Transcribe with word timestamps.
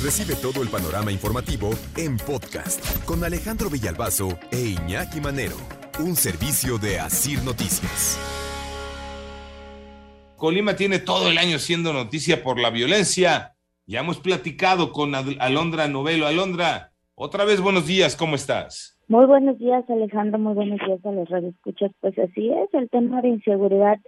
Recibe 0.00 0.36
todo 0.40 0.62
el 0.62 0.68
panorama 0.68 1.10
informativo 1.10 1.70
en 1.96 2.18
podcast 2.18 3.04
con 3.04 3.24
Alejandro 3.24 3.68
Villalbazo 3.68 4.28
e 4.52 4.76
Iñaki 4.78 5.20
Manero, 5.20 5.56
un 5.98 6.14
servicio 6.14 6.78
de 6.78 7.00
Asir 7.00 7.42
Noticias. 7.42 8.16
Colima 10.36 10.76
tiene 10.76 11.00
todo 11.00 11.28
el 11.28 11.36
año 11.36 11.58
siendo 11.58 11.92
noticia 11.92 12.44
por 12.44 12.60
la 12.60 12.70
violencia. 12.70 13.56
Ya 13.86 13.98
hemos 13.98 14.20
platicado 14.20 14.92
con 14.92 15.16
Alondra 15.16 15.88
Novelo. 15.88 16.28
Alondra, 16.28 16.92
otra 17.16 17.44
vez 17.44 17.60
buenos 17.60 17.88
días, 17.88 18.14
¿cómo 18.14 18.36
estás? 18.36 19.00
Muy 19.08 19.26
buenos 19.26 19.58
días, 19.58 19.82
Alejandro. 19.90 20.38
Muy 20.38 20.54
buenos 20.54 20.78
días 20.86 21.04
a 21.04 21.10
los 21.10 21.28
radioescuchas. 21.28 21.90
Pues 22.00 22.16
así 22.20 22.50
es, 22.50 22.72
el 22.72 22.88
tema 22.88 23.20
de 23.20 23.30
inseguridad 23.30 23.98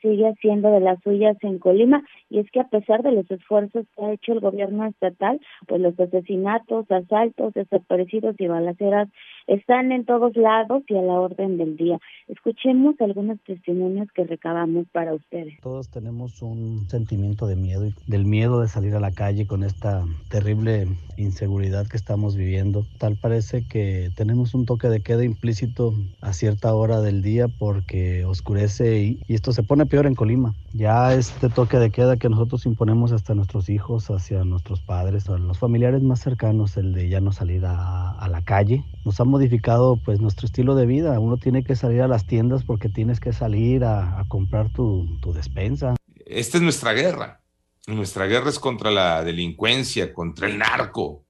sigue 0.00 0.28
haciendo 0.28 0.70
de 0.70 0.80
las 0.80 1.00
suyas 1.02 1.36
en 1.42 1.58
Colima 1.58 2.02
y 2.28 2.38
es 2.38 2.50
que 2.50 2.60
a 2.60 2.68
pesar 2.68 3.02
de 3.02 3.12
los 3.12 3.30
esfuerzos 3.30 3.86
que 3.96 4.04
ha 4.04 4.12
hecho 4.12 4.32
el 4.32 4.40
gobierno 4.40 4.86
estatal, 4.86 5.40
pues 5.66 5.80
los 5.80 5.98
asesinatos, 5.98 6.90
asaltos, 6.90 7.54
desaparecidos 7.54 8.36
y 8.38 8.46
balaceras 8.46 9.08
están 9.50 9.90
en 9.90 10.04
todos 10.04 10.36
lados 10.36 10.84
y 10.86 10.96
a 10.96 11.02
la 11.02 11.14
orden 11.14 11.58
del 11.58 11.76
día. 11.76 11.98
Escuchemos 12.28 12.94
algunos 13.00 13.40
testimonios 13.40 14.06
que 14.14 14.22
recabamos 14.22 14.86
para 14.92 15.12
ustedes. 15.12 15.60
Todos 15.60 15.90
tenemos 15.90 16.40
un 16.40 16.88
sentimiento 16.88 17.48
de 17.48 17.56
miedo, 17.56 17.90
del 18.06 18.24
miedo 18.24 18.60
de 18.60 18.68
salir 18.68 18.94
a 18.94 19.00
la 19.00 19.10
calle 19.10 19.48
con 19.48 19.64
esta 19.64 20.04
terrible 20.28 20.86
inseguridad 21.16 21.88
que 21.88 21.96
estamos 21.96 22.36
viviendo. 22.36 22.86
Tal 22.98 23.16
parece 23.16 23.66
que 23.66 24.10
tenemos 24.14 24.54
un 24.54 24.66
toque 24.66 24.88
de 24.88 25.02
queda 25.02 25.24
implícito 25.24 25.94
a 26.20 26.32
cierta 26.32 26.72
hora 26.72 27.00
del 27.00 27.20
día 27.20 27.48
porque 27.48 28.24
oscurece 28.24 29.02
y, 29.02 29.20
esto 29.28 29.52
se 29.52 29.64
pone 29.64 29.84
peor 29.84 30.06
en 30.06 30.14
Colima. 30.14 30.54
Ya 30.74 31.12
este 31.14 31.48
toque 31.48 31.78
de 31.78 31.90
queda 31.90 32.16
que 32.16 32.28
nosotros 32.28 32.66
imponemos 32.66 33.10
hasta 33.10 33.34
nuestros 33.34 33.68
hijos, 33.68 34.10
hacia 34.10 34.44
nuestros 34.44 34.80
padres, 34.80 35.28
a 35.28 35.38
los 35.38 35.58
familiares 35.58 36.02
más 36.02 36.20
cercanos, 36.20 36.76
el 36.76 36.92
de 36.92 37.08
ya 37.08 37.20
no 37.20 37.32
salir 37.32 37.64
a 37.66 38.28
la 38.30 38.42
calle, 38.42 38.84
nos 39.04 39.20
ha 39.20 39.24
modificado 39.24 39.98
pues 40.04 40.20
nuestro 40.20 40.46
estilo 40.46 40.74
de 40.74 40.86
vida. 40.86 41.18
Uno 41.18 41.36
tiene 41.36 41.64
que 41.64 41.76
salir 41.76 42.02
a 42.02 42.08
las 42.08 42.26
tiendas 42.26 42.64
porque 42.64 42.88
tienes 42.88 43.20
que 43.20 43.32
salir 43.32 43.84
a, 43.84 44.24
comprar 44.28 44.72
tu, 44.72 45.18
tu 45.20 45.32
despensa. 45.32 45.96
Esta 46.26 46.58
es 46.58 46.62
nuestra 46.62 46.92
guerra. 46.92 47.40
Nuestra 47.86 48.26
guerra 48.26 48.50
es 48.50 48.58
contra 48.58 48.90
la 48.90 49.24
delincuencia, 49.24 50.12
contra 50.12 50.48
el 50.48 50.58
narco. 50.58 51.24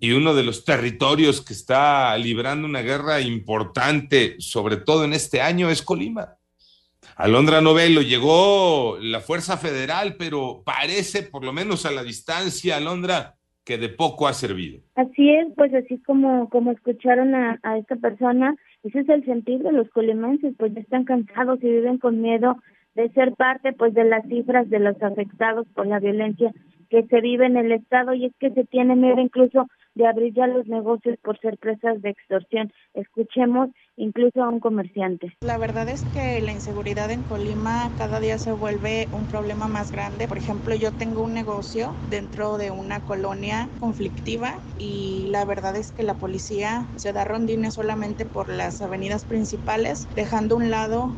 Y 0.00 0.12
uno 0.12 0.34
de 0.34 0.42
los 0.42 0.64
territorios 0.64 1.40
que 1.40 1.52
está 1.52 2.16
librando 2.18 2.66
una 2.66 2.80
guerra 2.80 3.20
importante, 3.20 4.36
sobre 4.38 4.76
todo 4.76 5.04
en 5.04 5.12
este 5.12 5.40
año, 5.40 5.70
es 5.70 5.82
Colima. 5.82 6.36
Alondra 7.16 7.60
Novelo, 7.60 8.00
llegó 8.00 8.98
la 9.00 9.20
Fuerza 9.20 9.56
Federal, 9.56 10.16
pero 10.16 10.62
parece, 10.64 11.22
por 11.22 11.44
lo 11.44 11.52
menos 11.52 11.84
a 11.84 11.90
la 11.90 12.02
distancia, 12.02 12.76
Alondra, 12.76 13.36
que 13.64 13.78
de 13.78 13.88
poco 13.88 14.26
ha 14.26 14.32
servido. 14.32 14.80
Así 14.94 15.30
es, 15.30 15.48
pues 15.56 15.72
así 15.74 15.98
como, 15.98 16.48
como 16.48 16.72
escucharon 16.72 17.34
a, 17.34 17.60
a 17.62 17.78
esta 17.78 17.96
persona, 17.96 18.56
ese 18.82 19.00
es 19.00 19.08
el 19.08 19.24
sentido 19.24 19.70
de 19.70 19.72
los 19.72 19.88
colimenses, 19.90 20.54
pues 20.58 20.74
ya 20.74 20.80
están 20.80 21.04
cansados 21.04 21.62
y 21.62 21.66
viven 21.66 21.98
con 21.98 22.20
miedo 22.20 22.56
de 22.94 23.10
ser 23.10 23.32
parte 23.34 23.72
pues 23.72 23.94
de 23.94 24.04
las 24.04 24.26
cifras 24.26 24.68
de 24.68 24.78
los 24.78 25.00
afectados 25.02 25.66
por 25.74 25.86
la 25.86 25.98
violencia 25.98 26.52
que 26.92 27.06
se 27.06 27.22
vive 27.22 27.46
en 27.46 27.56
el 27.56 27.72
estado 27.72 28.12
y 28.12 28.26
es 28.26 28.32
que 28.38 28.50
se 28.50 28.64
tiene 28.64 28.94
miedo 28.94 29.18
incluso 29.18 29.66
de 29.94 30.06
abrir 30.06 30.34
ya 30.34 30.46
los 30.46 30.66
negocios 30.66 31.16
por 31.22 31.40
ser 31.40 31.56
presas 31.56 32.02
de 32.02 32.10
extorsión. 32.10 32.70
Escuchemos 32.92 33.70
incluso 33.96 34.42
a 34.42 34.50
un 34.50 34.60
comerciante. 34.60 35.34
La 35.40 35.56
verdad 35.56 35.88
es 35.88 36.04
que 36.12 36.42
la 36.42 36.52
inseguridad 36.52 37.10
en 37.10 37.22
Colima 37.22 37.90
cada 37.96 38.20
día 38.20 38.36
se 38.36 38.52
vuelve 38.52 39.08
un 39.12 39.24
problema 39.24 39.68
más 39.68 39.90
grande. 39.90 40.28
Por 40.28 40.36
ejemplo, 40.36 40.74
yo 40.74 40.92
tengo 40.92 41.22
un 41.22 41.32
negocio 41.32 41.94
dentro 42.10 42.58
de 42.58 42.70
una 42.70 43.00
colonia 43.00 43.70
conflictiva 43.80 44.58
y 44.78 45.28
la 45.30 45.46
verdad 45.46 45.76
es 45.76 45.92
que 45.92 46.02
la 46.02 46.14
policía 46.14 46.84
se 46.96 47.14
da 47.14 47.24
rondines 47.24 47.72
solamente 47.72 48.26
por 48.26 48.50
las 48.50 48.82
avenidas 48.82 49.24
principales, 49.24 50.06
dejando 50.14 50.56
a 50.56 50.58
un 50.58 50.70
lado 50.70 51.10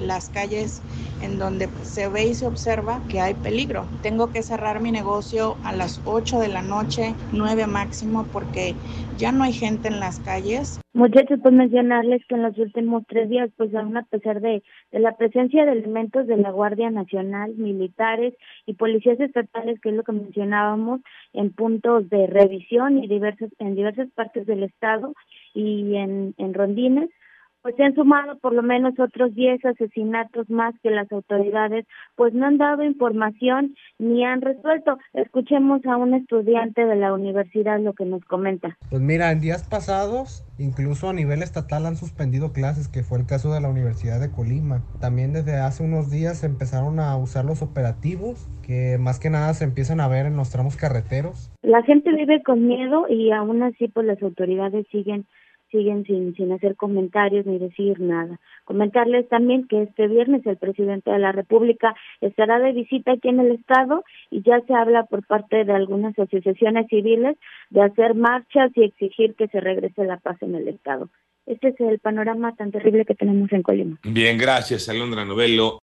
las 0.00 0.30
calles 0.30 0.80
en 1.22 1.38
donde 1.38 1.68
se 1.82 2.08
ve 2.08 2.26
y 2.26 2.34
se 2.34 2.46
observa 2.46 3.00
que 3.08 3.20
hay 3.20 3.34
peligro. 3.34 3.86
Tengo 4.02 4.30
que 4.30 4.42
cerrar 4.42 4.80
mi 4.80 4.90
negocio 4.92 5.56
a 5.64 5.72
las 5.72 6.00
8 6.04 6.38
de 6.40 6.48
la 6.48 6.62
noche, 6.62 7.14
9 7.32 7.66
máximo, 7.66 8.26
porque 8.32 8.74
ya 9.18 9.32
no 9.32 9.44
hay 9.44 9.52
gente 9.52 9.88
en 9.88 10.00
las 10.00 10.20
calles. 10.20 10.80
Muchachos, 10.94 11.38
pues 11.42 11.54
mencionarles 11.54 12.24
que 12.26 12.34
en 12.34 12.42
los 12.42 12.58
últimos 12.58 13.04
tres 13.08 13.28
días, 13.28 13.50
pues 13.56 13.74
aún 13.74 13.96
a 13.96 14.04
pesar 14.04 14.40
de, 14.40 14.62
la 14.90 15.16
presencia 15.16 15.64
de 15.64 15.72
elementos 15.72 16.26
de 16.26 16.36
la 16.36 16.50
Guardia 16.50 16.90
Nacional, 16.90 17.54
militares 17.56 18.34
y 18.66 18.74
policías 18.74 19.20
estatales, 19.20 19.80
que 19.80 19.90
es 19.90 19.94
lo 19.94 20.02
que 20.02 20.12
mencionábamos, 20.12 21.00
en 21.32 21.52
puntos 21.52 22.08
de 22.08 22.26
revisión 22.26 23.02
y 23.02 23.08
diversas, 23.08 23.50
en 23.58 23.74
diversas 23.74 24.08
partes 24.10 24.46
del 24.46 24.62
estado 24.62 25.14
y 25.54 25.96
en, 25.96 26.34
en 26.38 26.54
rondines, 26.54 27.10
pues 27.62 27.76
se 27.76 27.84
han 27.84 27.94
sumado 27.94 28.38
por 28.38 28.52
lo 28.52 28.62
menos 28.62 28.98
otros 28.98 29.34
10 29.34 29.64
asesinatos 29.64 30.48
más 30.50 30.74
que 30.82 30.90
las 30.90 31.10
autoridades 31.12 31.86
pues 32.16 32.34
no 32.34 32.46
han 32.46 32.58
dado 32.58 32.82
información 32.82 33.74
ni 33.98 34.24
han 34.24 34.40
resuelto. 34.40 34.98
Escuchemos 35.14 35.84
a 35.86 35.96
un 35.96 36.14
estudiante 36.14 36.84
de 36.84 36.96
la 36.96 37.12
universidad 37.12 37.80
lo 37.80 37.92
que 37.92 38.04
nos 38.04 38.24
comenta. 38.24 38.76
Pues 38.90 39.02
mira, 39.02 39.32
en 39.32 39.40
días 39.40 39.68
pasados, 39.68 40.44
incluso 40.58 41.08
a 41.08 41.12
nivel 41.12 41.42
estatal 41.42 41.86
han 41.86 41.96
suspendido 41.96 42.52
clases, 42.52 42.88
que 42.88 43.02
fue 43.02 43.18
el 43.18 43.26
caso 43.26 43.52
de 43.52 43.60
la 43.60 43.68
Universidad 43.68 44.20
de 44.20 44.30
Colima. 44.30 44.82
También 45.00 45.32
desde 45.32 45.56
hace 45.56 45.82
unos 45.82 46.10
días 46.10 46.44
empezaron 46.44 47.00
a 47.00 47.16
usar 47.16 47.44
los 47.44 47.62
operativos, 47.62 48.48
que 48.62 48.98
más 48.98 49.18
que 49.18 49.30
nada 49.30 49.54
se 49.54 49.64
empiezan 49.64 50.00
a 50.00 50.08
ver 50.08 50.26
en 50.26 50.36
los 50.36 50.50
tramos 50.50 50.76
carreteros. 50.76 51.50
La 51.62 51.82
gente 51.82 52.12
vive 52.12 52.42
con 52.42 52.66
miedo 52.66 53.06
y 53.08 53.30
aún 53.30 53.62
así 53.62 53.88
pues 53.88 54.06
las 54.06 54.22
autoridades 54.22 54.86
siguen 54.90 55.26
siguen 55.70 56.04
sin, 56.04 56.34
sin 56.34 56.52
hacer 56.52 56.76
comentarios 56.76 57.46
ni 57.46 57.58
decir 57.58 58.00
nada. 58.00 58.38
Comentarles 58.64 59.28
también 59.28 59.66
que 59.66 59.82
este 59.82 60.08
viernes 60.08 60.44
el 60.46 60.56
presidente 60.56 61.10
de 61.10 61.18
la 61.18 61.32
República 61.32 61.94
estará 62.20 62.58
de 62.58 62.72
visita 62.72 63.12
aquí 63.12 63.28
en 63.28 63.40
el 63.40 63.52
Estado 63.52 64.04
y 64.30 64.42
ya 64.42 64.60
se 64.66 64.74
habla 64.74 65.04
por 65.04 65.26
parte 65.26 65.64
de 65.64 65.72
algunas 65.72 66.18
asociaciones 66.18 66.86
civiles 66.88 67.36
de 67.70 67.82
hacer 67.82 68.14
marchas 68.14 68.70
y 68.74 68.84
exigir 68.84 69.34
que 69.34 69.48
se 69.48 69.60
regrese 69.60 70.04
la 70.04 70.18
paz 70.18 70.36
en 70.42 70.54
el 70.54 70.68
Estado. 70.68 71.08
Este 71.48 71.68
es 71.68 71.80
el 71.80 71.98
panorama 71.98 72.54
tan 72.56 72.70
terrible 72.70 73.06
que 73.06 73.14
tenemos 73.14 73.50
en 73.52 73.62
Colima. 73.62 73.96
Bien, 74.04 74.36
gracias, 74.36 74.86
Alondra 74.90 75.24
Novelo. 75.24 75.76